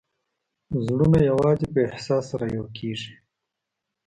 زړونه 0.85 1.19
یوازې 1.29 1.65
په 1.73 1.79
احساس 1.89 2.23
سره 2.31 2.45
یو 2.55 2.65
کېږي. 2.77 3.13